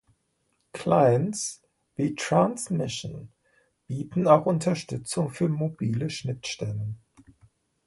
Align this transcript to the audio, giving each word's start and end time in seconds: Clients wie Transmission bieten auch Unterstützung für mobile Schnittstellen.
Clients 0.73 1.61
wie 1.95 2.15
Transmission 2.15 3.29
bieten 3.85 4.27
auch 4.27 4.47
Unterstützung 4.47 5.29
für 5.29 5.47
mobile 5.47 6.09
Schnittstellen. 6.09 6.97